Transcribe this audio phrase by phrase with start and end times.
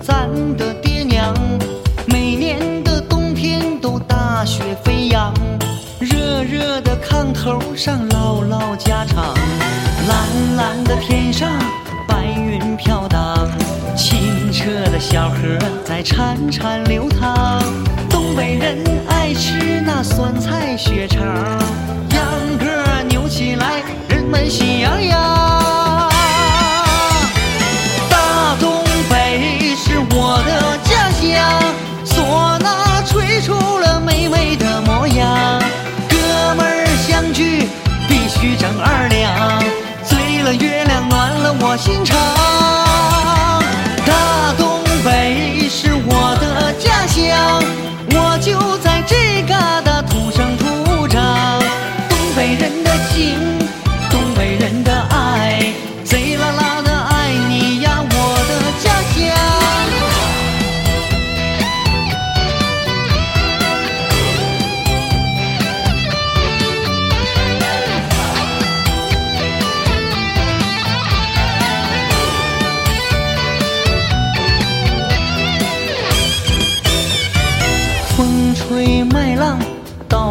[0.00, 1.34] 咱的爹娘，
[2.06, 5.32] 每年的冬天都大雪飞扬，
[6.00, 9.34] 热热的炕头上唠唠家常，
[10.08, 11.50] 蓝蓝的天上
[12.08, 13.48] 白云飘荡，
[13.96, 15.36] 清澈的小河
[15.84, 17.62] 在潺潺流淌。
[18.08, 21.20] 东北人爱吃那酸菜血肠，
[22.10, 22.66] 秧歌
[23.08, 25.21] 扭起来，人们喜洋洋。
[41.72, 42.18] 我心肠。
[44.04, 47.64] 大东北是我的家乡，
[48.10, 48.76] 我就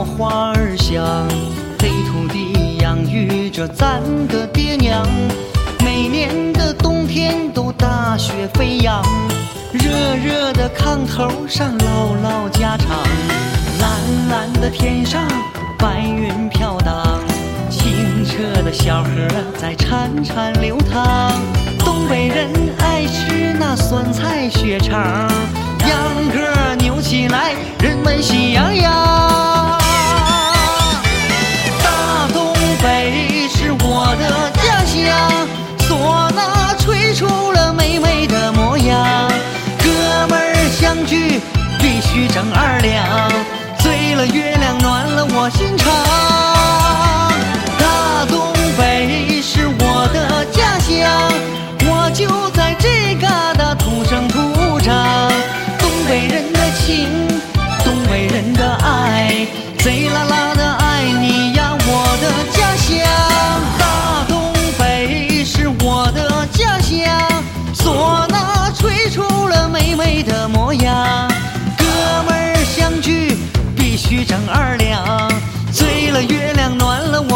[0.03, 1.27] 花儿香，
[1.79, 5.05] 黑土地养育着咱的爹娘。
[5.83, 9.03] 每年的冬天都大雪飞扬，
[9.71, 12.87] 热热的炕头上唠唠家常，
[13.79, 13.89] 蓝
[14.29, 15.27] 蓝的天上
[15.77, 17.19] 白云飘荡，
[17.69, 19.09] 清澈的小河
[19.57, 21.31] 在潺潺流淌。
[21.79, 25.27] 东北人爱吃那酸菜血肠，
[25.79, 29.10] 秧歌扭起来，人们喜洋洋。
[42.53, 43.29] 二两，
[43.79, 45.91] 醉了月亮暖了我心肠。
[47.77, 51.31] 大东北是我的家乡，
[51.85, 52.73] 我就在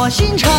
[0.09, 0.54] 心肠。